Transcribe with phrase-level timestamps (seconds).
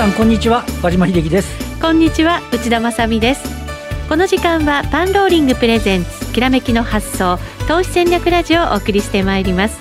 [0.00, 0.64] さんこんにちは。
[0.82, 1.78] 和島秀樹です。
[1.78, 3.42] こんにちは内田まさです。
[4.08, 7.38] この時間はパンローリングプレゼンツきらめきの発想
[7.68, 9.78] 投資戦略ラジオをお送りしてまいります。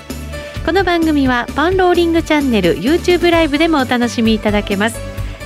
[0.66, 5.00] この番組はパンローリングチャンネル YouTube ライブでもお楽しみいただけます。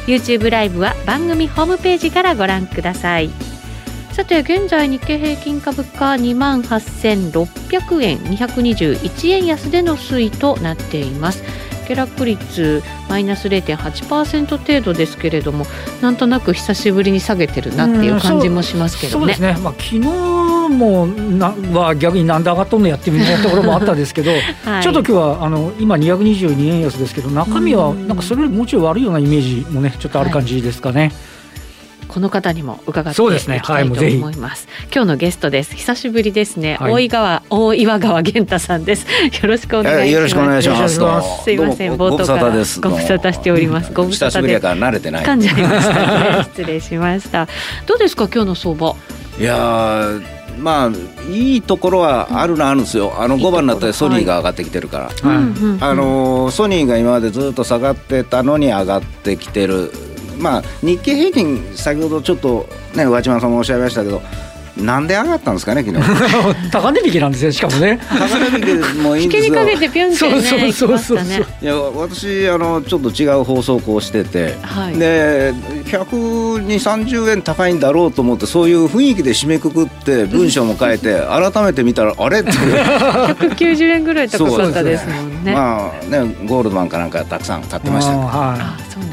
[0.08, 3.30] YouTube ライブは番組ホームページからご覧ください。
[4.14, 11.44] さて現在日経平均株価2万8600円221円安での推移となっています。
[11.84, 15.66] 下落率マイナス0.8%程度ですけれども
[16.02, 19.20] なんとなく久しぶりに下げてるなっていう感じもしますけどね。
[19.20, 24.32] そうですね、まあ、昨日もなは逆になんで上がっとんのやってみたいなところもあったんですけど、
[24.66, 31.02] はい、ちょっと今日はあの今222円安ですけど中身はなんかそれよりもうちょい悪いようなイメージもねちょっとある感じですかね。
[31.02, 31.12] はい
[32.14, 34.64] この方にも伺っていきたいと思います。
[34.64, 35.76] すねはい、今日のゲストです。
[35.76, 36.78] 久しぶりですね。
[36.80, 39.08] はい、大井川大岩川源太さんです。
[39.42, 40.12] よろしくお願いします。
[40.12, 41.44] よろしくお願いします。
[41.44, 42.64] すいません冒頭からご無
[43.02, 43.92] 沙汰しております。
[43.92, 45.26] ご無沙汰で慣れてない。
[45.26, 47.48] 噛んじゃいました、ね、 失礼しました。
[47.88, 48.96] どうですか今日の相場？
[49.40, 50.12] いや
[50.60, 55.14] まあいいところはあるのあるんですよ、あの5番になったらソニーが上がってきてるから、はい、
[55.82, 59.92] あのソニーが今までずっと下がってたのに上がってきてる
[60.44, 64.22] まあ、日経平均、先ほどちょっと、ね、和島さんもおっしゃいましたけど、
[64.78, 66.04] なんで上がったんですかね、昨日
[66.72, 68.00] 高値引きなんですね、しかもね。
[68.10, 69.46] 高値引きもいいんですよ。
[69.46, 71.46] 引きにかけてぴょんってね、そうそうそうそう。
[71.62, 74.56] いや、私、あの、ちょっと違う放送をしてて。
[74.64, 75.54] はい、で、
[75.86, 81.22] 百二三十円高いんだろうと思って、そういう雰囲気で締めくくって、文章も変えて、
[81.54, 82.52] 改めて見たら、あれって。
[83.28, 85.52] 百九十円ぐらい高かったですもんね。
[85.52, 88.18] ねまあ、ね、ゴールドマンかなんかたくさん買ってました。
[88.18, 88.58] は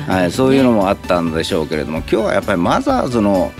[0.09, 3.53] い、はい、そういうのもあったんでしょうけれども、今日はやっぱりマザーズの。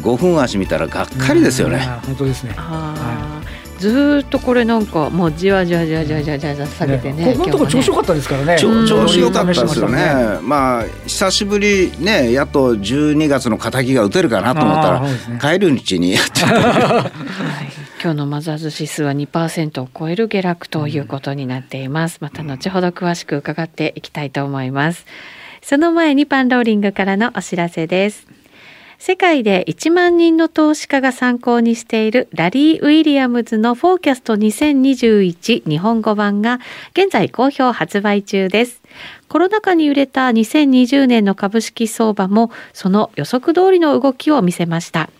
[0.00, 1.78] 5分足見たらがっかりですよね。
[2.06, 2.54] 本当ですね。
[2.56, 3.42] は
[3.78, 7.26] い、ずっとこれなんかもうじわじわじわじわじわじわ下げてね。
[7.26, 8.58] ねここのとこ調子良かったですからね。
[8.58, 10.38] 調子良かったですよね。
[10.42, 15.08] まあ久しぶりねやっと12月の敵が打てるかなと思ったら、ね、
[15.40, 16.70] 帰る日にやっちゃった。
[16.70, 17.12] はい
[18.02, 22.18] 今日のマザーズ指数は2%を超える下落ということになっています。
[22.20, 25.06] また後ほど詳しく伺っていきたいと思います。
[25.62, 28.26] その前にパンローリングからのお知らせです。
[29.04, 36.60] 世界で1万人の投資家が参考にしているラリー・ウィリアムズのフォーキャスト2021日本語版が
[36.92, 38.80] 現在好評発売中です。
[39.28, 45.10] コロナ禍に揺れた2020年の株式相場もその予測通りの動きを見せました。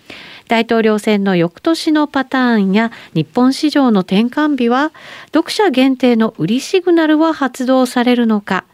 [0.47, 4.93] 大統領選の翌年のパターンや日本市場の転換日は
[5.35, 8.65] 読者限定の売りシグナルは発動されるのか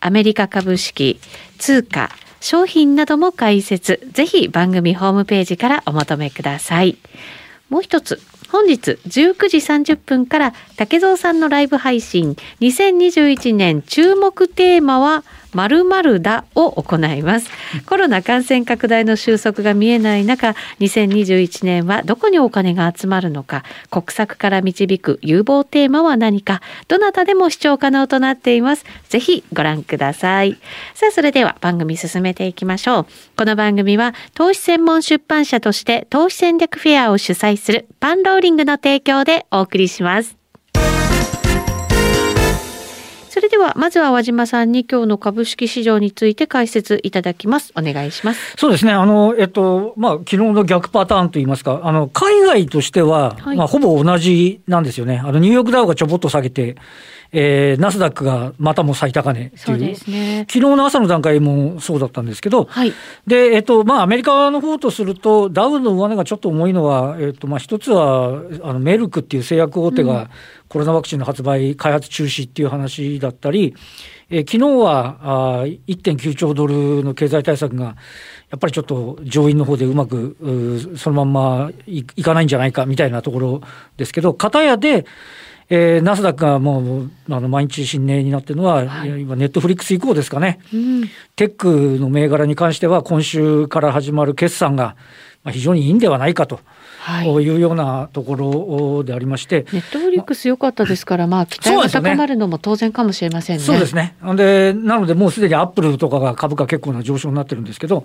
[0.00, 1.20] アメリカ株式、
[1.58, 2.10] 通貨、
[2.42, 6.98] 商品なども解説、ぜひ番組ホームページからお求めください。
[7.70, 8.20] もう一つ、
[8.50, 12.36] 本日19時30分から竹蔵さんのライブ配信。
[12.60, 17.50] 2021年注目テーマは〇〇だを行います。
[17.86, 28.84] コロナ感染拡大の収束が見えない中、2021年はどこにお金が集まるのか、国策から導く有望テーマは何か、どなたでも視聴可能となっています。
[29.08, 30.58] ぜひご覧ください。
[30.94, 33.06] さあ、それでは番組進めていきましょう。
[33.36, 40.41] この番組は投資専門出版社として投資戦略フェアを主催するパンローリングの提供でお送りします。
[43.42, 47.72] れではまずは和島さんに今日の株式市場について解説いただきます。
[47.76, 48.54] お願いします。
[48.56, 48.92] そうですね。
[48.92, 55.20] あのえっとまあ昨日の逆パターンといいますか、あの海外としては、はい、まあほぼ同じなんですよね。
[55.24, 56.76] あのニューヨークダウがちょぼっと下げて。
[57.34, 62.92] えー、ナスダックがまたも最高値っていう、ね、昨日の朝の段階もそうだったんですけど、はい、
[63.26, 70.28] で、えっと、まあ、アメリカの方とすると、ダウの上値がちょっと重いのは、えっと、まあ、一つは、あの、メルクっていう製薬大手が、
[70.72, 73.74] コロナワクチンの発売、開発中止っていう話だったり、
[74.30, 75.18] えー、昨日は
[75.60, 83.60] あ1.9兆ドルの経済対策が、やっぱりちょっと上院の方でうまく、うそのまんまいかないんじゃないかみたいなところ
[83.98, 85.04] ですけど、片やで、
[85.68, 91.02] えー、ナスダックがもうあの毎日新値になっているのは、はい、今、ネットフリックス以降ですかね、うん、
[91.36, 94.96] テックの銘柄に関しては、今週から始まる決算が
[95.50, 96.60] 非常にいいんではないかと。
[97.02, 103.64] はい、いうようなところでありまして、ネットフリックス良かったですから、まあ、期待が高まるのも当然かもしれませんね。
[103.64, 104.14] そうですね。
[104.36, 108.04] で、なので、もうすでにアップルとかが株価結構な上昇になってるんですけど、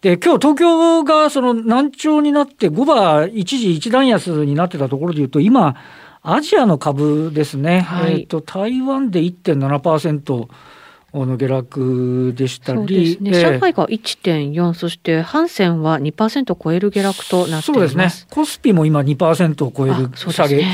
[0.00, 5.74] で、今日東京がその難聴になって、5番一時一段安になってたところでいうと、今、
[6.22, 10.48] アジアの株ですね、はい、えーと、台湾で1.7%
[11.24, 17.66] の下落でしたり、ね、上海が1.4、そしてハンセンは2%を超える下落となっています。
[17.66, 20.64] そうですね、コスピも今2%を超える下げ。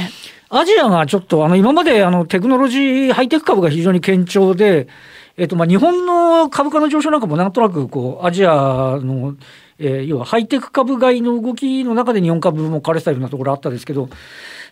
[0.49, 4.89] アジアがちょっとあの今まであのテクノロジーハイテク株が非常に堅調で、
[5.37, 9.35] えっ、と、まあ、日本の株価の上昇なんかもなんとなく、こう、アジアの、
[9.79, 14.11] えー、要はハイテク株買いの動きの中で日本株も枯れてたようなところあったんですけど、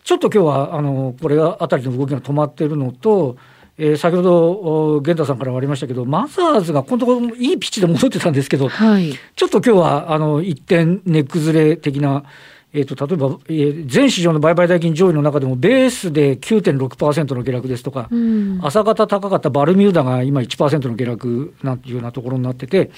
[0.03, 3.37] ちょっと今日は、あの、これあたりの動きが止まっているのと、
[3.83, 12.23] えー、先ほど源太さんからもありましたけど、マザーズがこのところいいピッチで戻ってたんですけど、はい、ちょっと今日はあの一点値崩れ的な、
[12.73, 22.91] えーと、例えば、えー、全市場の売買代金上位の中でも、ベースで9.6%の下落ですとか、うん、朝方高かったバルミューダが今1%の下落なんていうようなところになってて、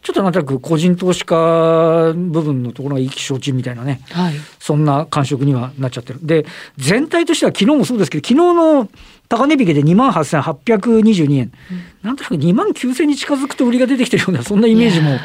[0.00, 6.20] ちょっとなんとなく個人投資家部分のところが意気消沈みたいなね、はい、そんな感触にはなっちゃってる。
[6.26, 6.46] で、
[6.78, 8.88] 全体としては昨日もそうですけど、昨日の
[9.32, 15.18] 高値引けで2万8822円、うん、なんとなく2万9000に近づくと売りが出てきてるような、そんなイメージも。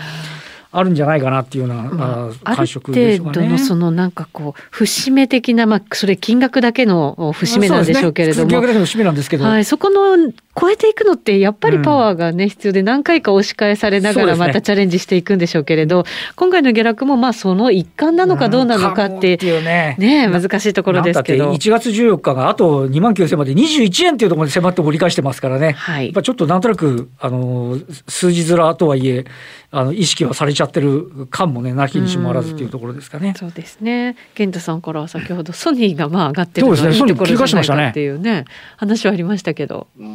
[0.71, 3.47] あるんじゃないかなっていうような、まあ、感触でしょうかね。
[3.47, 21.51] ある程度のそのなんかこう節目的なまあそれ金額だけの節目なんでしょうけれども、金額だけの節目なんですけど、はい、そこの超えていくのってやっぱりパワーがね、うん、必要で何回か押し返されながらまたチャレンジしていくんでしょうけれど、ね、今回の下落もまあその一環なのかどうなのかって、うん、ねね難しいところですけど。
[21.51, 27.77] 1月14日があと2万9000まで21円っていうところまで迫って折り返してますからね、はい、やっぱちょっとなんとなくあの
[28.07, 29.25] 数字面とはいえ
[29.69, 33.33] あの意識はされちゃってる感もねなきにしもあらずっていうところですかね。
[33.35, 34.15] うそうですね。
[34.35, 38.45] 健太さんからは先ほどソニーがまあ上がってるのがいいところじゃないかっていうね
[38.77, 39.87] 話はありましたけど。
[39.97, 40.09] まあ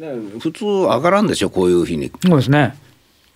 [0.00, 2.10] ね普通上がらんでしょこういう日に。
[2.26, 2.74] そうですね。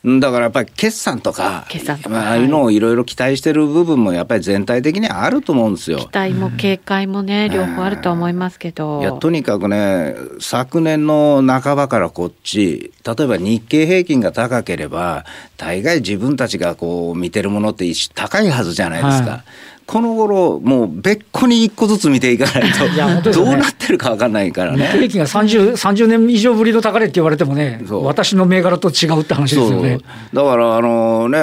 [0.04, 5.98] だからやっぱり決算とか、ああいうのをいろいろ期待してる部分もやっぱり全体的にあると思うんですよ。
[5.98, 9.00] 期待も警戒もね、うん、両方あると思いますけど。
[9.00, 15.24] いや、とにかくね、昨年の半ばからこっち、例えば日経平均が高ければ、
[15.56, 19.30] 大概自分たちがこう見てるものって高いはずじゃないですか。
[19.30, 19.40] はい
[19.88, 24.86] この頃もう別個に一個ずつ見ていかないとね、どうなってるか分かんないからね。
[24.88, 30.00] 平均が 30, 30年以上ぶりの高値って言われてもね、私の銘柄と違うって話ですよね。
[30.34, 31.40] だからあのね、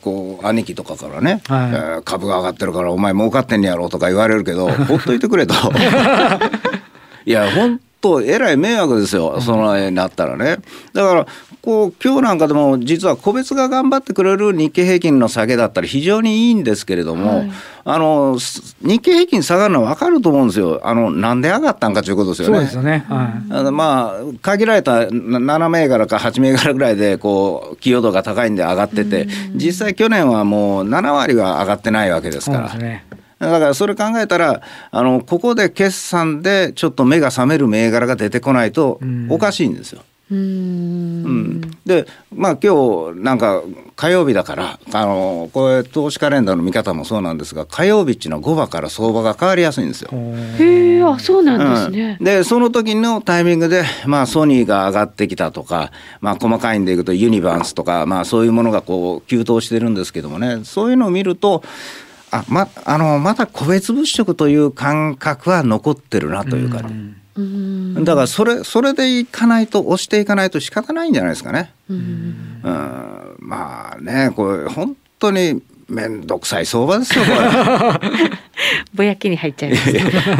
[0.00, 5.54] こう兄貴とかからね、はい、えー、株が上がってるからお前儲かってんやろうとか言われるけど、ほっといてくれと。
[7.26, 10.58] いや本当えらい迷惑ですよ、その絵になったらね。
[10.92, 11.26] だから
[11.62, 17.50] こう今日なんかでも実は個別が頑張ってくれる日経平均の下げだったら非常にいいんですけれども、はい、
[17.84, 18.38] あの
[18.82, 22.54] 日経平均下がるのは分かると思うんですよ、あのなんで上がったんかということですよね。
[22.54, 32.72] そうですよね、はい、あのまあ、限られた7銘柄か8銘柄ぐらいでこう寄与度が高いんで上がってて、実際去年はもう7割は上がってないわけですから。
[33.38, 40.02] だからそれ考えたらあのここで決算でちょっと目が覚める銘柄が出てこないとおかしいんですよ。
[40.28, 42.04] うん、で
[42.34, 43.62] まあ今日なんか
[43.94, 50.10] 火曜日だからあのこれ投資カレンダーの見方もそうなんですが火曜日っていうのは5場から相場が変わりやすいんですよ。
[50.12, 52.16] へえあそうなんですね。
[52.18, 60.64] うん、でその時のタイミングで、まあ、ソニーが上がってきたとか、まあ、細かいんでいくとユニバースとか、まあ、そういうものがこう急騰してるんですけどもね。
[60.64, 61.62] そういうのを見ると
[62.30, 66.88] あまあのまだ個別物色という感覚は残ってるなというかね。
[67.36, 71.72] うんだからそれそれでいかないと押していかないと仕方ないんじゃないですかね。
[71.90, 72.62] うん
[73.38, 77.38] まあねこれ本当に面倒くさい相場ですよこれ。
[78.94, 79.92] ぼやきに入っちゃいます。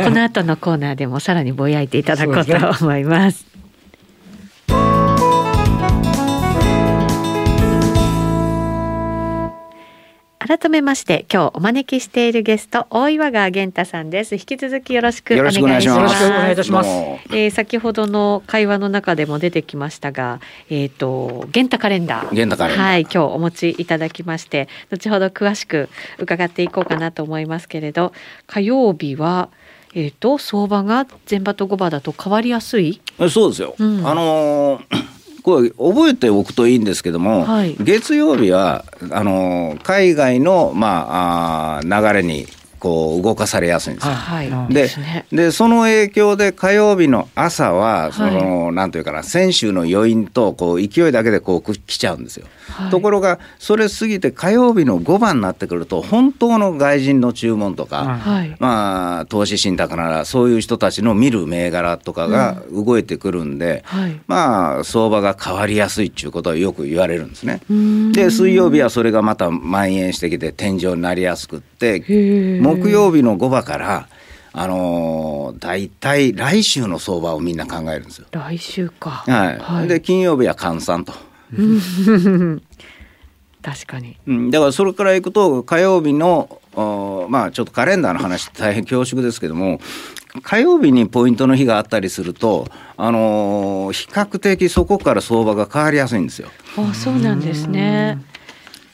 [0.05, 3.47] この後のコーナーでもさらにぼやいていただこうと思います。
[10.47, 14.37] 改めまして今日お招きしているゲスト大岩川源太さんです。
[14.37, 15.87] 引き続きよろしくお願いします。
[15.89, 22.31] よろしくお願いいたします、えー、先ほどの会話の中でも出てきましたがえっ、ー、と源太カレンダー。
[22.31, 22.87] 源太カレンダー。
[22.87, 25.89] はい今日お持ちいただきまして後ほど詳しく
[26.19, 28.13] 伺っていこうかなと思いますけれど
[28.47, 29.49] 火曜日は
[29.95, 33.01] えっ、ー、と相場が前場と後場だと変わりやすい？
[33.31, 44.15] そうですよ、うん、あのーこれ覚えておくといいんですけども、はい、月曜日はあの海外の、まあ、あ流れにこう動かされやすいんですよ。
[44.15, 44.91] はい、で
[45.33, 52.47] でその影響で火曜日の朝はその、はい、なんというかな先週の余韻とこう勢いだけでこう来ちゃうんですよ。
[52.71, 67.61] はい、ところがそれ過ぎて火曜日の5番になってくると本当の外人の注文とか、はい、まあ投資信託ならそういう人たちの見る銘柄とかが動いてくるんで、うんはい、まあ相場が変わりやすいっていうことはよく言われるんですね。
[68.13, 72.01] で水曜日はそれがまた蔓延してきて天井になりやすくって
[72.75, 74.09] 木曜日の5番から
[74.59, 78.27] あのー、大体来週の相場をみんな考えるんですよ。
[78.31, 79.11] 来週か。
[79.11, 79.59] はい。
[79.59, 81.13] はい、で金曜日は換算と。
[83.63, 86.61] 確かに、うん、だからそれからいくと火曜日の
[87.29, 89.81] まあちょっとカレンダーの話大変恐縮ですけども
[90.43, 96.49] 火曜日にポイントの日があったりすると、あのー、比較的そこから相場が変わりやすいんですよ。
[96.77, 98.19] あそうなんですね。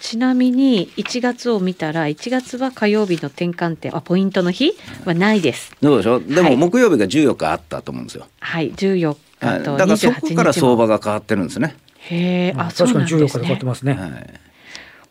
[0.02, 4.72] ちなみに1月を見たら1月は火曜日の転換点あポイントの日
[5.04, 5.76] はないです。
[5.80, 6.24] どうでしょう？
[6.24, 8.26] でも木曜日が14日あったと思うんですよ。
[8.40, 11.76] はい14日とだからそこから相場が変わってるんですね。
[11.98, 13.92] へえ、あ、確かに14日で変わってますね。
[13.92, 14.40] はい、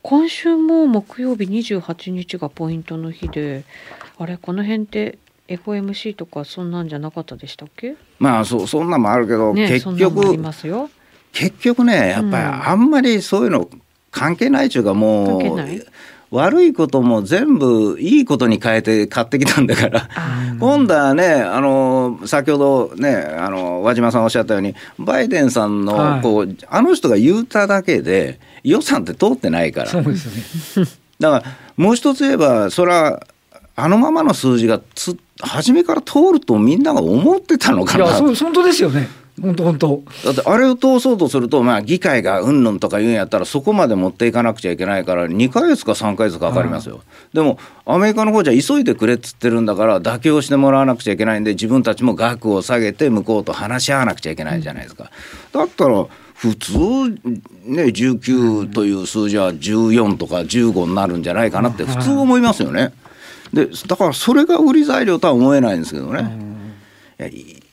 [0.02, 3.64] 今週も木曜日28日がポイントの日で
[4.20, 5.18] あれこの辺って
[5.48, 7.96] FOMC とかそんなんじゃなかったでしたっけ？
[8.20, 10.38] まあそそんなんもあるけど、ね、結局
[11.32, 13.70] 結局ねやっぱりあんまりそういうの
[14.12, 15.62] 関係ないというかもう
[16.32, 20.10] 悪いことも全部いいことに変えて買ってきたんだから
[20.60, 29.90] 今度はねあの先ほどねあの和島さんおっしゃったようにバイデンさんのこう、はい、あの人が言うただけで予算って通ってないから。
[29.90, 30.86] そうですね
[31.20, 31.44] だから
[31.78, 33.28] もう一つ言えばそれは
[33.76, 38.06] あのままの数字がつ初めから通るとみんなが思ってたのかな。
[38.06, 39.08] いや本当ですよね。
[39.42, 47.02] 本当本当だってあれを通そうとすると、まあ、議会がうんぬんとか言うんやったらそこまで持っていかなくちゃいけないから2か月か3か月かかりますよ、
[47.34, 55.10] でもアメリカの方じゃ急いでくれっつってるんだから妥協してもらわなくちゃいけないんで自分たちも額を下げて向こうと話し合わなくちゃいけないじゃないですか。
[55.52, 56.06] だったら
[56.36, 56.72] 普通
[57.66, 62.94] ね19という数字は14とか15になるんじゃないかなって普通思いますよね。
[63.54, 66.52] でだからそれが売り材料とは思えないんですけどね。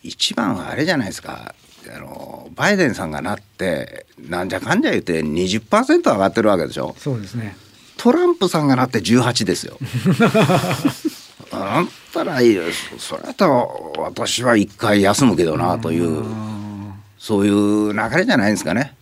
[0.08, 1.54] 一番はあれじゃないですか。
[1.90, 6.94] あのバイデンさんがなってなんじゃかんじゃ言って20%上がってるわけでしょ。
[6.98, 7.56] そうですね。
[7.96, 9.78] トランプさんがなって18ですよ。
[11.50, 12.58] あんたらいい
[12.98, 13.66] それだったら
[13.98, 16.24] 私は一回休むけどなという
[17.18, 18.94] そういう流れじゃないですかね。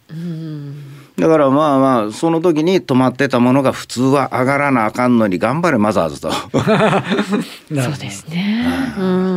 [1.19, 6.31] だからまあまあその時に止まってたものが普通は上がらなあかんのに頑張れマザーズと。
[6.33, 9.36] そうですね、うん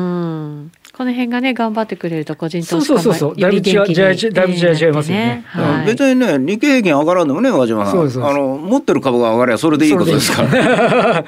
[0.99, 8.25] この辺がね頑張ってくれると個人投資家もそうそうそうだいぶ違いだいぶ違いますよね、はい、別にね日経平均上がらんでもね和島さん。
[8.25, 11.23] あの持ってる株が上がればそれでいいことですから。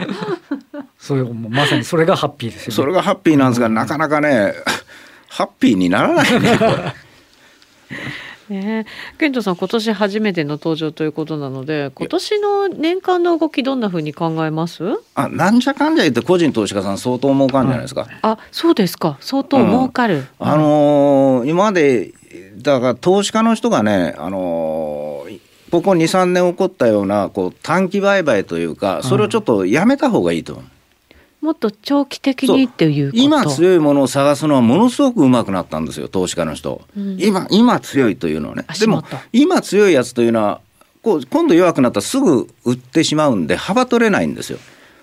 [1.00, 4.54] そういうまさにそれがハッピーですよ、ね、それがハッピーなんですがなかなかね
[5.30, 6.94] ハッピーにならないねこれ。
[8.52, 8.86] ね。
[9.18, 14.84] 健人さん今年初めての登場ということなので今年の年間の動きどんなふうに考えます？
[15.16, 19.18] あなんじゃかんじゃ言って個人投資家さん相当儲かるんじゃないですか、あそうですか。
[19.22, 22.14] 相当儲かる、うん、あのー、今まで
[22.58, 25.40] だから投資家の人がねあのー
[25.72, 30.66] ここ2、3年起こったようなこう短期売買というか、それをちょっとやめた方がいいと思う。
[31.42, 38.66] もっと長期的にっていう今強いものを探すのはものすごくうまくなったんですよ投資家の人、うん、今今強いというのはね。
[38.80, 40.62] でも今強いやつというのは
[41.02, 44.60] こう今度弱くなったらすぐ売ってしまうんで幅取れないんですよ。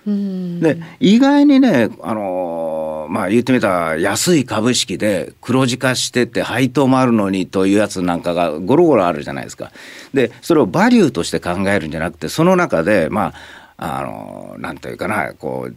[0.06, 9.70] で意外にね、あのー、まあ言ってみたら安い株式で黒字化してて配当もあるのにというやつなんかがゴロゴロあるじゃないですか。
[10.14, 13.34] でそれをバリューとして考えるんじゃなくてその中でま
[13.76, 15.74] ああのー、なんというかなこう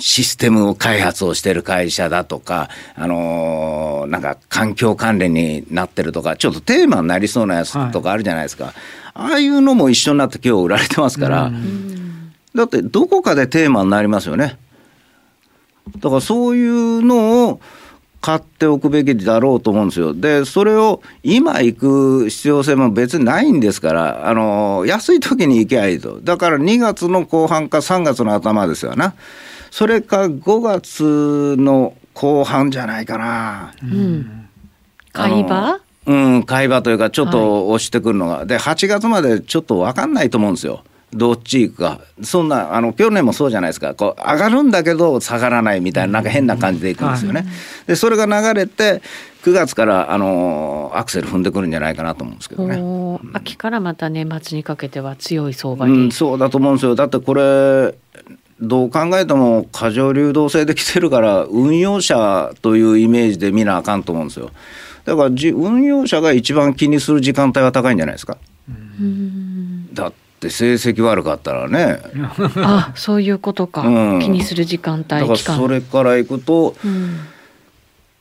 [0.00, 8.66] システム開発をしてる会社だとか、あのー、なんか環境関連になってるとか、ちょっとテーマになりそうなやつとかあるじゃないですか。
[8.66, 8.74] はい、
[9.14, 11.50] ああいうのも一緒になって今日売られてますから、
[12.54, 14.56] だってどこかでテーマになりますよね。
[15.98, 17.60] だからそういうのを
[18.20, 20.14] 買っておくべきだろうと思うんですよ。
[20.14, 26.20] で、それを今行く必要性も別にないんですから、あの、安い時に行けばいいと。
[26.20, 29.14] だから2月の後半か3月の頭ですよな。
[29.70, 33.72] それか5月の後半じゃないかな。
[33.82, 34.48] うん、
[35.12, 40.82] 買い場うん、買い場というか、ちょっと押してくるのが、はい、で、8月までちょっと分かんないと思うんですよ。
[41.12, 42.00] どっち行くか。
[42.22, 43.94] そんな、あの、去年もそうじゃないですか。
[43.94, 47.46] こう、上がるんだけど下がらないみたいな、なんか変な感じでいくんですよね。
[47.86, 49.02] で、それが流れて、
[49.42, 53.20] 9月から、あの、アクセル踏んでくるんじゃないかなと思うんですけどね。
[53.32, 55.92] 秋からまた年末にかけては強い相場に。
[55.92, 56.94] うん、そうだと思うんですよ。
[56.94, 57.94] だってこれ、
[58.60, 64.50] どう考えても過剰流動性で来てるから運用者というイメージで見なあかんと思うんですよ。
[65.04, 68.36] だから運用者が一番気にする時間帯は高いんじゃないですか。
[69.94, 72.00] だって成績悪かったらね。
[72.56, 77.20] あそういうことか、うん、気にする時間帯だからそれからいくと、うん。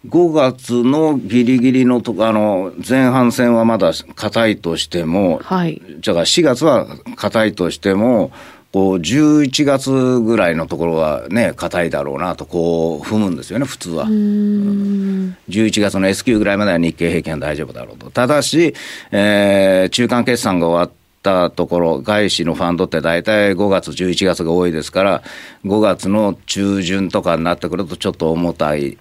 [0.08, 8.32] 5月のギリギリのとあの前半戦はまだ硬いとしても、はい、じゃあ4月は硬いとしても
[8.74, 14.06] こう11月ぐらいのところはね硬いだろうなとこう踏むんですよね普通は。
[14.06, 18.12] 11月の S q ぐらいまでは日経平均は大丈夫だろうと。
[18.12, 18.76] ただし、
[19.12, 25.24] えー、中間決算が終わったところ、外資のファンドって大体5月、11月が多いですから、
[25.66, 28.98] 5月の中旬とかになってくると、ちょっと重たい、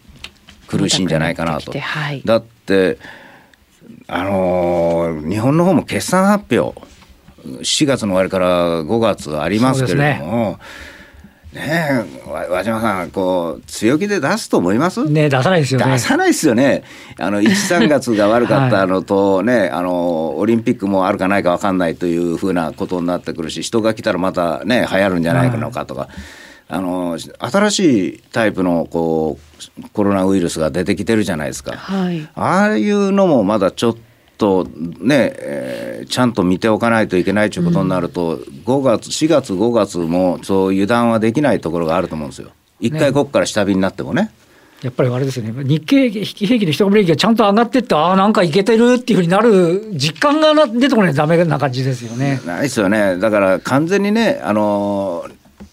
[0.68, 1.72] 苦しいんじゃないかなと。
[1.78, 2.98] はい、だって、
[4.08, 6.80] あのー、日本の方も決算発表、
[7.60, 10.58] 4月の終わりから5月ありますけれども、
[11.52, 15.08] ねえ、和島さん、こう、強気で出すと思います？
[15.08, 15.86] ね出さないですよね。
[15.92, 16.84] 出さないですよね。
[17.18, 26.02] あの、1、3月が悪かったのとね、 はい、あの、オリンピックもあるかないか分かんないというふうなことになってくるし、人が来たらまたね、流行るんじゃないのかとか。
[26.02, 26.10] はい
[26.68, 29.38] あの新しいタイプのこ
[29.78, 34.00] うコロナウイルスが出てきてるじゃないですか、はい、ああいうのもまだちょっと
[35.00, 42.50] ね、えー、ちゃんと見ておかないといけないということになると、うん、5月、4月、5月もそう油断はできないところがあると思うんですよ。
[42.80, 44.30] 一回ここから下火になってもね。
[44.82, 52.42] やっぱりあれですよね、日経平均の一株利益がちゃんと上がってって、ああ、なんかいけてるっていうふうになる実感が出てこないとだめな感じですよね。
[52.44, 55.24] ないですよね、だから完全にね、あの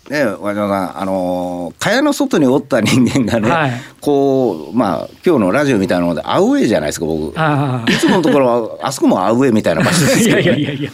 [0.10, 7.30] ね、和島さん、あの蚊帳の外におった人間がね、はい、こう、まあ、今日のラジオみたいなので、アウェイじゃないですか、僕。
[7.30, 10.92] いつものところは、あそこもアウェイみたいな場所ですけど、ね、 いやいやいやいや。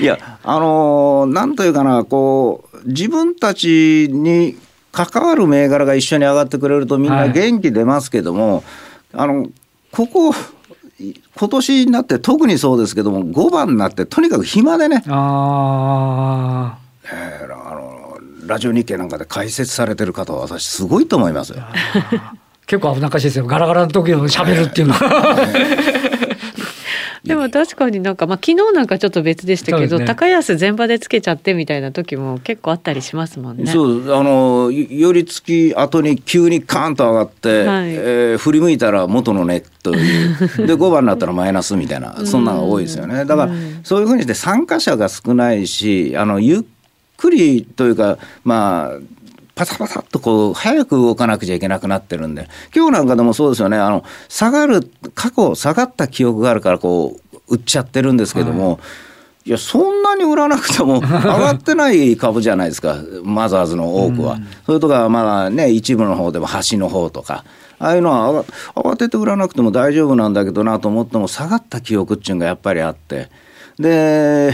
[0.00, 4.56] いや、あのなんというかな、こう、自分たちに
[4.90, 8.64] 関わる銘柄が一緒に上がってくれると、みんな元気出ますけども、はい、
[9.14, 9.46] あの、
[9.92, 10.34] ここ、
[11.00, 15.04] 今年になって特にそうですけども、5番になって、とにかく暇でね。
[15.06, 16.88] ああ。
[17.10, 17.37] えー、
[18.48, 21.62] ラジオ日経なんかで解説されてる方は私すごいと思いますよ。
[22.66, 23.46] 結構危なっかしいですよ。
[23.46, 25.36] ガラガラの時の喋るっていうのは。
[27.24, 33.66] でも確かになんか、まあ、昨日なんかちょっと別でしたけど、ね、高安全場でつけちゃってみたいな時も結構あったりしますもんね。
[33.66, 40.36] そうあの寄り付き後に急にカーンと上がって、はい、えー、振り向いたら元のねという
[40.66, 43.26] で5番になったらマイナスみたいなそんなのが多いですよね。
[43.26, 43.52] だから、
[43.82, 46.62] そういうふうにして参加者が少ないしあのゆっ
[47.18, 49.18] くりというか、まあ、
[49.58, 58.78] パサパサっとこう、早く動かなくちゃいけなくなってるんで、今日なんかでもそうですよね、あの、下がる、過去下がった記憶があるから、こう、売っちゃってるんですけども、は
[59.46, 59.48] い。
[59.48, 64.34] いや、そんなに売らなくても 上がってない株じゃないですか、マザーズの多くは。
[64.34, 67.44] うん、それとか、まあね、一部の方でも橋の方とか、
[67.80, 68.44] ああいうのは
[68.76, 73.28] 慌てて売らなくても大丈夫なんだけどなと思っても、下がった記憶っていうのがやっぱりあって。
[73.78, 74.52] で、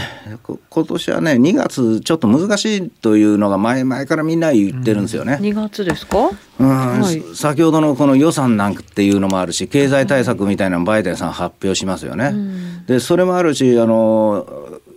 [0.69, 5.37] 今年はね、2月、ちょっと難しいというのが前々からみんな言ってるんですよね。
[5.39, 6.67] うん、2月ですか、うん、
[7.01, 12.31] はい、先ほどのこの予算なんていうのもあるし、経済対策みたいなのバイデンさん発表しますよね。
[12.33, 14.45] うん、で、それもあるし、あの、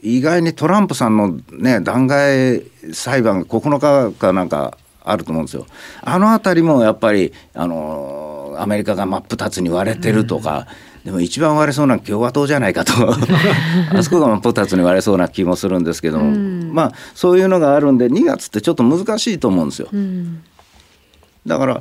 [0.03, 5.67] 意外にトランプさんのね、弾劾裁判が9日かなんかあると思うんですよ。
[6.03, 12.93] あのあたりもやっぱり、あの、アメリカが真っ二つに割れてるとか、うんでも一番割れそうな共和党じゃないかと
[13.97, 19.89] あそこが真っ二つに割れそうな気もするんですけども、うん、まあそういうのがあるんで2月ってちょっと難しいと思うんですよ。
[19.91, 20.43] うん、
[21.47, 21.81] だから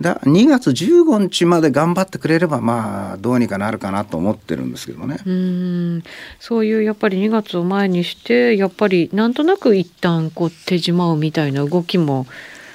[0.00, 5.16] だ2月15日まで頑張ってくれればまあどうにかなるかなと思ってるんですけどね。
[5.26, 6.02] うん
[6.38, 12.28] そういうやっぱり2月を前にしてやっぱりなんとなく一旦こう手締まうみたいな動きも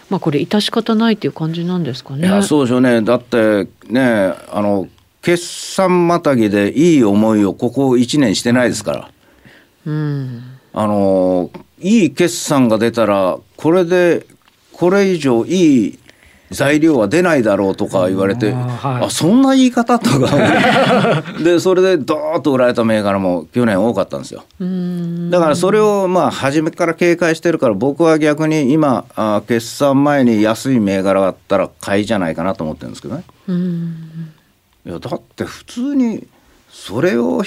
[0.09, 2.27] まあこれ致し方ないっていう感じなんですかね。
[2.27, 3.01] いやそうでしょうね。
[3.01, 4.89] だってねあの
[5.25, 9.09] 決算またぎでいい思いをここ1年してないですから。
[9.87, 14.27] うん、あの、いい決算が出たら、これで、
[14.71, 15.99] これ以上いい
[16.51, 21.23] 材料は出ないだろうとか言われて、はい、あそんな言い方とか。
[21.43, 24.43] でそれでドーッと売られた銘柄も去年多かったんですよ。
[25.31, 33.23] だからそれをまあ初めから警戒してるから僕は逆に今あ決算前に安い銘柄があったら買いじゃないかなと思ってるんですけどね
[34.85, 36.27] いやだって普通に
[36.69, 37.41] それを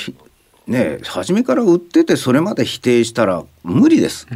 [0.66, 4.26] ね初めから売っててそれまで否定したら無理です。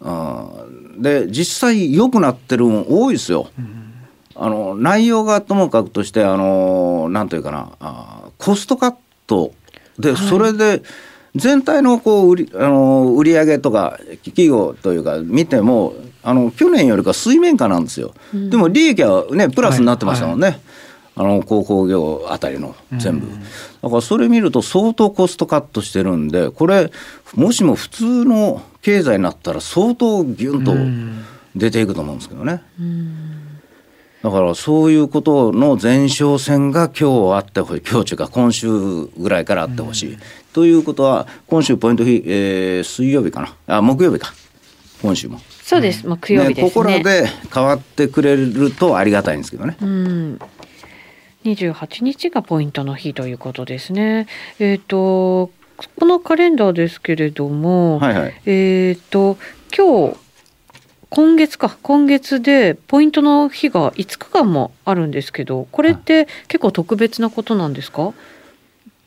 [0.00, 0.64] あ
[0.98, 3.48] で実際良くなってるも多いですよ。
[4.36, 8.94] あの内容がともかくとしてあのなんというかなあコストカッ
[9.26, 9.52] ト
[9.98, 10.82] で、それで
[11.36, 18.12] 全体のこう売りあの売上とか企業というか見てもあの去年よりか水面下なんですよ。
[18.32, 20.46] でも利益はねプラスになってましたもんね。
[20.46, 20.62] はいはい
[21.16, 23.28] あの鉱工業あたりの全部、
[23.82, 26.90] だからそれ見ると相当コストカットしてるんでこれ
[27.34, 30.74] もしも普通の経済になったら相当ギュンと
[31.54, 32.62] 出ていくと思うんですけどね。
[34.24, 38.68] だからそういうことの前哨戦が今日あってほしい、今日というか今週
[39.18, 40.18] ぐらいからあってほしい。
[40.54, 44.32] ということは、今週ポイント日、えー、水曜日かな、あ木曜日か、
[45.02, 45.40] 今週も。
[45.62, 46.64] そうです、木曜日ですね。
[46.64, 49.76] ねここらで変わってくれるとありがたいんですけどね。
[49.82, 50.40] うん
[51.44, 54.26] 28日がポイントの日ということですね。
[54.58, 55.50] えっ、ー、と
[55.96, 59.36] このカレンダーですけれども、はいはい、えっ、と
[59.76, 60.16] 今日
[61.10, 68.12] 今月か今月でポイントの日が5日間もあるんですけどこれって結構特別なことなんですか？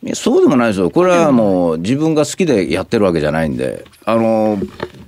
[0.03, 0.91] いやそうでもないですよ。
[0.91, 4.59] これはもう自分が好きでやってるわけじゃないんであの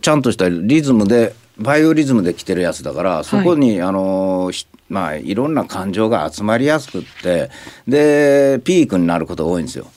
[0.01, 4.51] ちゃんとしたリズムでバイオリズムで来てるやつだからそこに、はい、あの
[4.89, 7.49] まあいろんな感情が集まりやすくって
[7.88, 9.88] でピークになることが多いんですよ。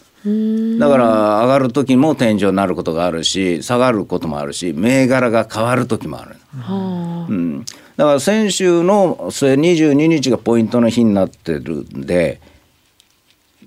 [0.78, 1.06] だから
[1.40, 6.36] 上がる時も天井になることがあるし下がることもあるし銘柄が変わる時もある、
[7.28, 7.64] うん、
[7.96, 12.40] だから先週のそれ22日がポイントの日になってるんで、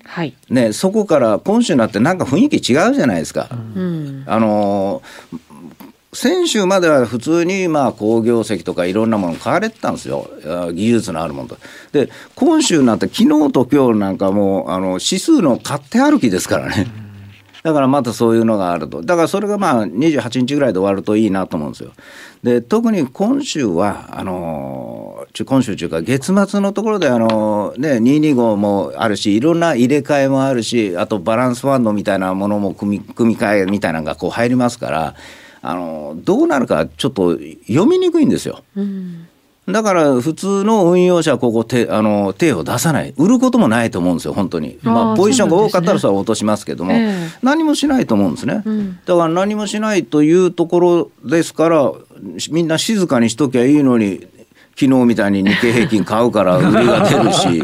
[0.05, 0.33] はい。
[0.49, 3.49] ね、そこから今週になってなんか雰囲気違うじゃないですか。
[3.51, 5.01] うん、あの
[6.15, 10.29] 先週までは普通にまあ好業績とかいろんなもの買われてたんですよ
[10.73, 11.57] 技術のあるものと。
[11.91, 16.87] で今週なって昨日と今日なんかもうあの指数の買って歩きですからね。
[17.63, 19.01] だからまたそういうのがあると。
[19.01, 21.93] だからそれがまあ28日ぐらいで終わるといいなと思うんですよ。
[22.43, 35.15] で、特に今週は、あの、今週というか月末のところであの、ね、225もあるし、いろんな入れ替えもあるし、あとバランスファンドみたいなものも組み、組み替えみたいなのがこう入りますから、
[35.67, 38.63] あのどうなるかちょっと読みにくいんですよ。
[38.75, 39.27] うん。
[39.67, 43.15] だから普通の運用者はここ手あの手を出さない。
[43.17, 44.77] 売ることもないと思うんですよ本当に。
[44.83, 51.91] まあ、ポジションが多かったらそれは落としますけども、えー、何もしないと思うんですね、うん、だから何もしないというところですから
[52.51, 54.27] みんな静かにしときゃいいのに
[54.79, 57.63] 昨日みたいに日経平均買うから 売りが出るし。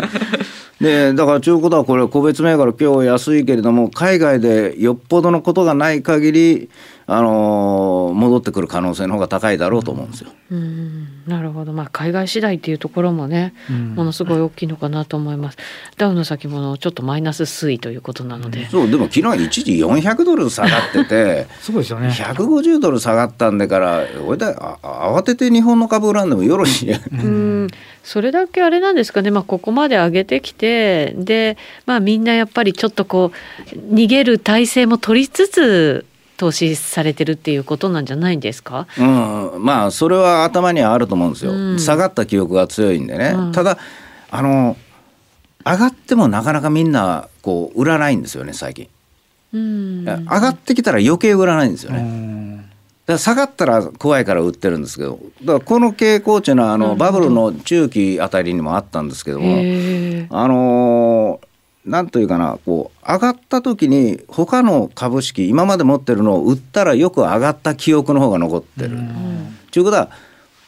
[0.80, 6.70] でだからということはこれ個別銘柄今日安いけれども海外でよっぽどのことがない限り
[7.14, 10.32] あの戻ってくる可能性の方が高いだろうと思うんですよ。
[10.50, 11.08] うん。
[11.28, 15.58] なるほど、まあ、海外次第っていうところもね、うん、ものすごい大きいのかなと思います。
[15.98, 22.08] ダウの先物ちょっとマイナス推移ということなので、そうでも昨日一時400ドル下がってて すごいですよね。
[22.08, 27.68] 150ドル下がったんだから俺だ慌てて日本の株売らんでもよろしいうん。
[28.04, 33.32] それだけあれなんですかね、まあ、ここまで上げてきてで、まあ、みんなやっぱりちょっとこ
[33.74, 36.06] う逃げる体制も取りつつ
[36.42, 43.78] 投資されてるっていうことなんじゃないんですか、うん、まあそれは頭にはあると思うんですよ、うん、下がった記憶が強いんでね、うん、ただ
[44.32, 44.76] あの
[45.64, 48.90] 上がってもなかなかみんなこう売らないんですよね最近、
[49.54, 52.68] うん、上がってきたら余計売らないんですよね、
[53.06, 59.58] だから下がったら怖いから売ってるんですけどだからこの傾向っていうのはあのバブルの中期あたりにもあったんですけども
[60.32, 61.51] あのー
[61.86, 68.98] なんというかな、こう、上がった時に、他の株式、今まで持ってるのを売ったらよく上がった記憶の方が残ってる。
[69.72, 70.12] ということは、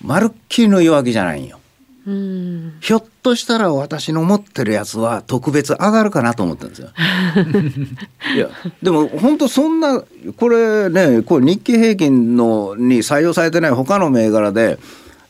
[0.02, 1.60] まるっきりの弱気じゃないんよ。
[2.06, 6.90] ひょっとしたら私の持ってるやつは特別上がるかなと思ってるんですよ。
[8.36, 8.50] いや
[8.82, 10.04] でも本当そんな
[10.36, 14.80] これねこれ日経平均のに採用されてない他の銘柄で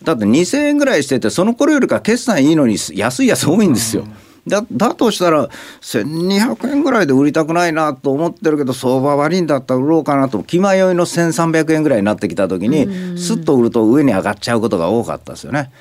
[0.03, 4.07] だって2,000円ぐらいしててその頃よりか決算いいのに安いやつ多いんですよ。
[4.47, 5.47] だだとしたら
[5.81, 15.71] 1200円ぐらいで売りたくないなと思ってるけど相場悪いんだったら売ろうかなと気迷いの1300円ぐらいになってきた時にすっと売ると上に上がっちゃうことが多かったですよね。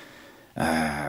[0.54, 0.60] え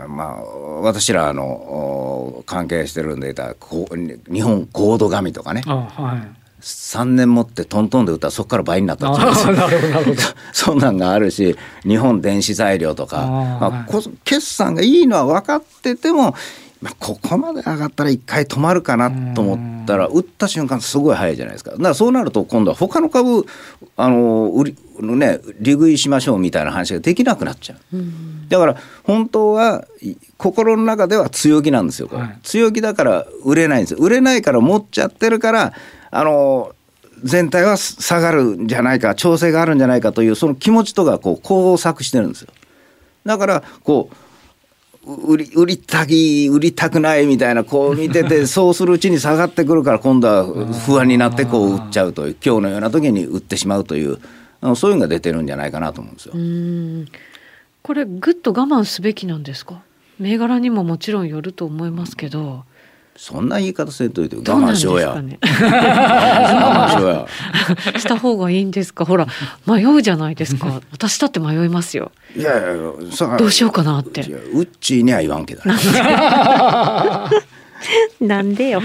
[0.06, 0.44] ー、まあ
[0.82, 6.18] 私らあの関係してるんでいた日本コード紙とかね、は
[6.62, 10.18] い、3年持ってトントンで売ったらそこから倍になったっていう。
[10.54, 13.18] そんなんがあるし日本電子材料とか。
[13.60, 16.36] まあ、決算がいいのは分かってても
[16.84, 21.72] まあ、ここまで上がったら一回止まるかなと思ったら打った瞬間すごい早いじゃないですか。
[21.72, 23.46] だからそうなると今度は他の株
[23.96, 27.78] あの売りね利食いしましょうみたいな話ができなくなっちゃう、
[28.50, 29.88] だから本当は
[30.38, 35.74] 心の中では強気なんですよ、はい、強気だから売れないんです売れないから持っちゃってるから
[36.12, 36.76] あの
[37.24, 42.50] 全体は下がるんじゃないか調整があるんじゃないかというその気持ちとかこう交錯してるんですよ。
[43.26, 44.15] だからこう
[45.06, 50.46] 売り売りたき売りたくないみたいなこう見てて そうするうちに下がってくるから今度は
[50.86, 54.18] 不安になってこう売っちゃうという今日のような時に売ってしまうという
[54.76, 56.34] そういうのが出てるんじゃないかなと思うんですよ。
[57.82, 59.82] これぐっと我慢すべきなんですか？
[60.20, 62.63] 銘柄にももちろんよると思いますけど。
[63.15, 65.21] そんな言い方せんといて我慢しようや。
[65.21, 67.10] ね、 我慢しよう
[67.93, 67.99] や。
[67.99, 69.06] した方がいいんですか？
[69.06, 69.28] ほら
[69.67, 70.82] 迷うじゃないですか。
[70.91, 72.12] 私だって迷いますよ。
[72.36, 72.73] いやいや
[73.38, 74.21] どうしようかなって。
[74.21, 75.62] うっちーには言わんけど。
[78.21, 78.82] なんでよ。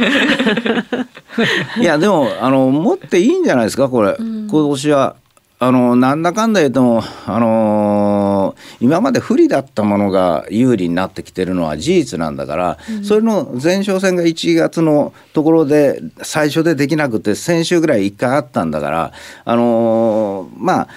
[1.80, 3.88] いやでもあの持っていいんじゃないですか？
[3.88, 5.16] これ、うん、今年は
[5.60, 19.12] あのなんだかんだ言っても、あのー、今まで不利だったものが有利になってきてるのは事実なんだから、うん、それの前哨戦が1月のところで最初でできなくて先週ぐらい1回あったんだから、
[19.44, 20.88] あのー、まあ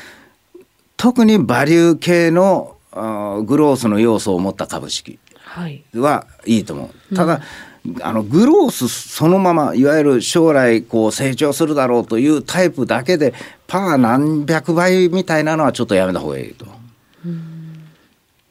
[0.95, 5.17] 特にバリュー系のグロースの要素を持った株式
[5.95, 7.15] はいいと思う。
[7.15, 7.41] ただ、うん
[8.01, 13.33] あのグロースそのままいわゆる将来こう成長するだろうというタイプだけで
[13.67, 16.65] パー何百倍みたいなのはちょっとやめた方がいいと。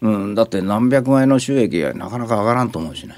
[0.02, 3.16] うん、だって何百倍の収益はなかなか上がらんと思うしね。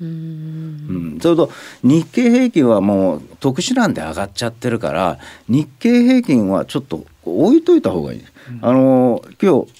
[0.00, 1.50] うん、それと
[1.82, 8.24] 日経平均はもう特殊なんで上がっちゃってるから日経平均はちょっと置いといた方がいい。
[8.62, 9.72] あの今日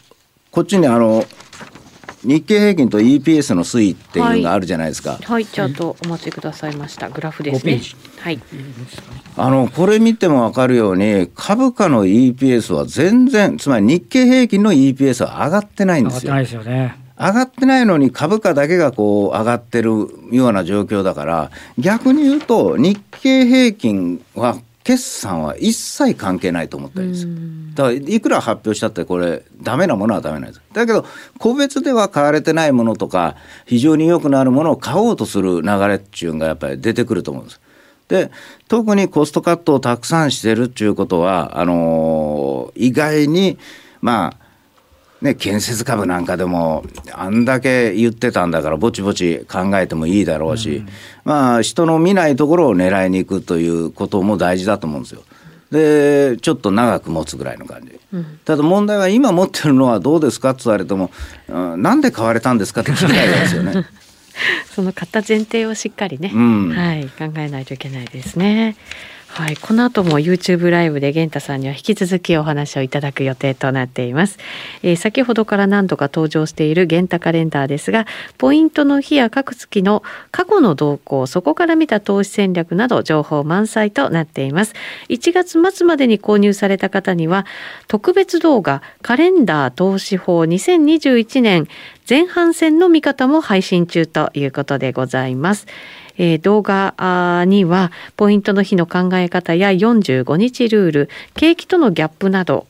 [0.50, 1.24] こっちにあの
[2.24, 5.12] 日経平均と EPS の推移っていうのがあるじゃないですか。
[5.12, 7.08] はい、はい、チャートお待ちくださいました。
[7.10, 7.80] グラフですね。
[8.20, 8.40] はい。
[9.36, 16.32] あのこれ見てもわかるように株価の EPS は全然つまり日経平均の EPS は上がってないんですよ。
[16.32, 17.08] 上がってないですよね。
[17.18, 19.90] 上がってないのに株価だけがこう上がってる
[20.30, 24.56] ような状況だから逆に言うと日経平均は
[24.88, 27.28] 決算は一切関係ないと思ったりです
[27.74, 30.62] だからいくら発表したってこれダメなものはダメなんです。
[30.72, 31.04] だけど
[31.38, 37.60] 個別では買われてないものとか非常に良くなるものを買おうとする流れっていうのがやっぱり出てくると思うんです。
[38.08, 38.30] で
[38.66, 43.58] 特にコストカットをたくさんしてるっていうことはあのー、意外に
[44.00, 44.47] まあ
[45.20, 50.88] ね、建設株なんかでもあんだけ言ってたんだからぼちぼち考えてもいいだろうし、うん、
[51.24, 55.22] まあ人の見ないところを狙いに行くということも大事だと思うんですよ。
[55.70, 61.10] でちょっと長く持つぐらいの感じ、うん、ただ問題は今持ってるのはどうですかって言われても、
[61.48, 63.86] うん、なんで買われたんですかって聞きたいですよね。
[64.74, 68.76] その買った前提をしっかりね、うん、はい、考えないといけないですね。
[69.28, 74.38] はい、この後も YouTube ライブで源太さんには引き続きお話をいただく予定となっています、
[74.82, 84.74] えー、先ほどから何度か登場している源太カレンダーですがポイントの日や各月の過去の動向そこから見た投資戦略など情報満載となっています。
[85.08, 87.46] 1月末までに購入された方には
[87.86, 91.68] 特別動画カレンダー投資法2021年
[92.08, 95.66] 前半戦の見方も配信中ということでございます。
[96.18, 102.66] えー、動画にはポイントの日の考え方や45日ルール景気とのギャップなど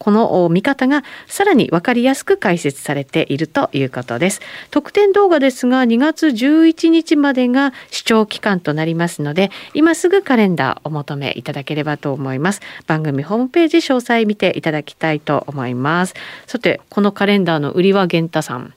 [0.00, 4.40] この見方がさらに分かりやすく解説されているということです。
[4.70, 12.62] 特典動画ですが2月11日までが視聴期間となりますので今すぐカレンダーお求めいただければと思います。
[12.86, 16.14] 番組ホームページ詳細見ていただきたいと思います。
[16.46, 18.72] さてこのカレンダーの売りは源太さん。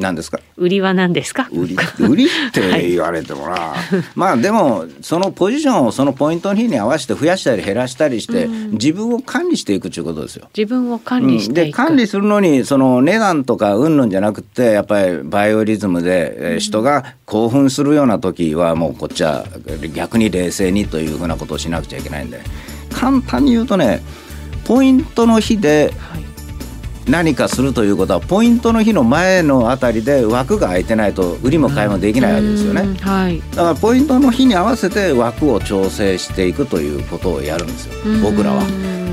[0.00, 0.40] 何ですか？
[0.56, 1.48] 売りは何ですか？
[1.52, 1.76] 売り。
[2.00, 3.78] 売りって言われてもな、はい、
[4.14, 10.48] まあでもそのポジションをそのポイントの日に合わせて増やしたり減らしたりして、うん、自分を管理していくということですよ。
[10.56, 19.44] 自分を管理していく、うん、で管理するのにその値段とかうんぬんじゃなくてやっぱりバイオリズムで、えー、人が興奮するような時はもうこっちは
[19.94, 22.40] 逆に冷静にというふうなことをしなくちゃいけないんで。
[22.92, 24.00] 簡単に言うとね
[24.64, 26.29] ポイントの日で、はい
[27.10, 37.94] 何かするということはポイントの日の前のあたりで枠が空いてないと売りも買いもできないわけですよね、はい、だからポイントの日に合わせて枠を調整していくということをやるんですよ。
[38.22, 38.62] 僕らは。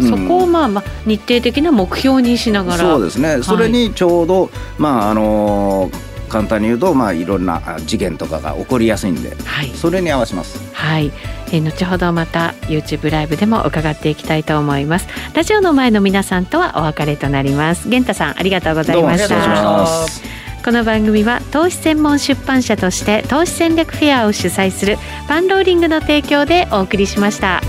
[0.02, 2.78] そこをまあまあ日程的な目標にしながら。
[2.78, 10.60] そうですね、それにちょうど、まああのー簡単に言うと、まあ、いろんな事件とかが起こりやすいんで、はい、それに合わせます。
[10.74, 11.12] はい、
[11.48, 15.08] えー、後ほどまた YouTube ライブでも伺っていきたいと思います。
[15.34, 17.88] ラジオの前の皆さんとはお別れとなります。
[17.88, 20.38] 源太さんありがとうございました。
[20.64, 27.62] この番組は投資専門出版社として投資戦略フェアを主催するパンローリングの提供でお送りしました。